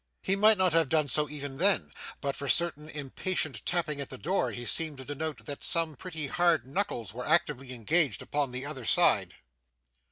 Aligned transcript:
He 0.23 0.35
might 0.35 0.57
not 0.57 0.73
have 0.73 0.89
done 0.89 1.07
so 1.07 1.29
even 1.29 1.57
then, 1.59 1.91
but 2.21 2.35
for 2.35 2.47
certain 2.49 2.89
impatient 2.89 3.63
tapping 3.67 4.01
at 4.01 4.09
the 4.09 4.17
door 4.17 4.49
he 4.51 4.65
seemed 4.65 4.97
to 4.97 5.05
denote 5.05 5.45
that 5.45 5.63
some 5.63 5.93
pretty 5.95 6.25
hard 6.25 6.65
knuckles 6.65 7.13
were 7.13 7.23
actively 7.27 7.71
engaged 7.71 8.23
upon 8.23 8.51
the 8.51 8.65
other 8.65 8.83
side. 8.83 9.35